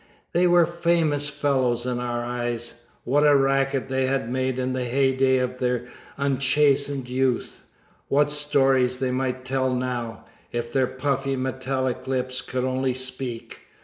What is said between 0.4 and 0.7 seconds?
were